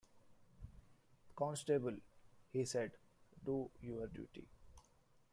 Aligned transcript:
"Constable," 1.35 1.95
he 2.51 2.65
said, 2.65 2.91
"do 3.45 3.69
your 3.83 4.07
duty." 4.07 4.47